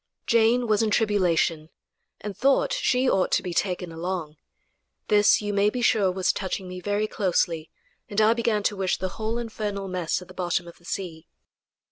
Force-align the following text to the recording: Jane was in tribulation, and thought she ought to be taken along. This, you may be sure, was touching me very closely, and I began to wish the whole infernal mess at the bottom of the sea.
Jane 0.25 0.65
was 0.65 0.81
in 0.81 0.89
tribulation, 0.89 1.69
and 2.21 2.35
thought 2.35 2.73
she 2.73 3.07
ought 3.07 3.31
to 3.33 3.43
be 3.43 3.53
taken 3.53 3.91
along. 3.91 4.35
This, 5.09 5.43
you 5.43 5.53
may 5.53 5.69
be 5.69 5.83
sure, 5.83 6.11
was 6.11 6.33
touching 6.33 6.67
me 6.67 6.79
very 6.81 7.05
closely, 7.05 7.69
and 8.09 8.19
I 8.19 8.33
began 8.33 8.63
to 8.63 8.75
wish 8.75 8.97
the 8.97 9.09
whole 9.09 9.37
infernal 9.37 9.87
mess 9.87 10.19
at 10.19 10.27
the 10.27 10.33
bottom 10.33 10.67
of 10.67 10.79
the 10.79 10.85
sea. 10.85 11.27